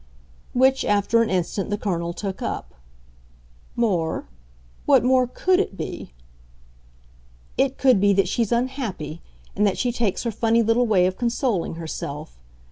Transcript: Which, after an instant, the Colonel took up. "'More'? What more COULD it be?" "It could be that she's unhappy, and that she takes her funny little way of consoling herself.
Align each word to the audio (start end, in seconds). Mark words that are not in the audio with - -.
Which, 0.53 0.83
after 0.83 1.21
an 1.21 1.29
instant, 1.29 1.69
the 1.69 1.77
Colonel 1.77 2.11
took 2.11 2.41
up. 2.41 2.73
"'More'? 3.75 4.25
What 4.87 5.03
more 5.03 5.27
COULD 5.27 5.59
it 5.59 5.77
be?" 5.77 6.11
"It 7.55 7.77
could 7.77 8.01
be 8.01 8.11
that 8.13 8.27
she's 8.27 8.51
unhappy, 8.51 9.21
and 9.55 9.63
that 9.67 9.77
she 9.77 9.91
takes 9.91 10.23
her 10.23 10.31
funny 10.31 10.63
little 10.63 10.87
way 10.87 11.05
of 11.05 11.19
consoling 11.19 11.75
herself. 11.75 12.39